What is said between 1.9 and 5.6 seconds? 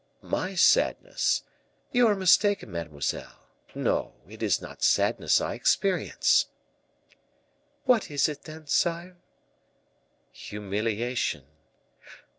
You are mistaken, mademoiselle; no, it is not sadness I